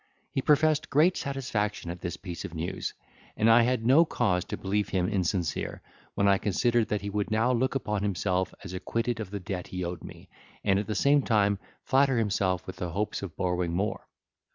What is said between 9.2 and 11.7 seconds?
the debt he owed me, and at the same time